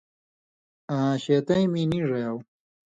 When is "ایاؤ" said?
2.15-2.37